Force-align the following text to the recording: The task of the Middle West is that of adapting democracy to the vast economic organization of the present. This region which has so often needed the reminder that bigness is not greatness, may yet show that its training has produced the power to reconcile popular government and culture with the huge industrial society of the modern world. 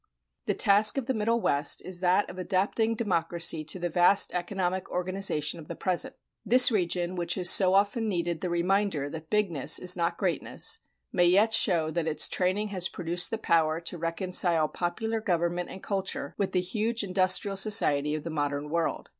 The 0.47 0.55
task 0.55 0.97
of 0.97 1.05
the 1.05 1.13
Middle 1.13 1.39
West 1.39 1.79
is 1.85 1.99
that 1.99 2.27
of 2.27 2.39
adapting 2.39 2.95
democracy 2.95 3.63
to 3.65 3.77
the 3.77 3.87
vast 3.87 4.33
economic 4.33 4.89
organization 4.89 5.59
of 5.59 5.67
the 5.67 5.75
present. 5.75 6.15
This 6.43 6.71
region 6.71 7.15
which 7.15 7.35
has 7.35 7.51
so 7.51 7.75
often 7.75 8.07
needed 8.09 8.41
the 8.41 8.49
reminder 8.49 9.11
that 9.11 9.29
bigness 9.29 9.77
is 9.77 9.95
not 9.95 10.17
greatness, 10.17 10.79
may 11.13 11.27
yet 11.27 11.53
show 11.53 11.91
that 11.91 12.07
its 12.07 12.27
training 12.27 12.69
has 12.69 12.89
produced 12.89 13.29
the 13.29 13.37
power 13.37 13.79
to 13.81 13.97
reconcile 13.99 14.67
popular 14.67 15.21
government 15.21 15.69
and 15.69 15.83
culture 15.83 16.33
with 16.35 16.51
the 16.53 16.61
huge 16.61 17.03
industrial 17.03 17.55
society 17.55 18.15
of 18.15 18.23
the 18.23 18.31
modern 18.31 18.71
world. 18.71 19.09